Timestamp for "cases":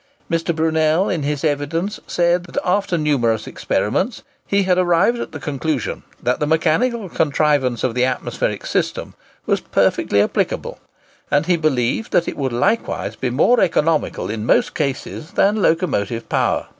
14.73-15.33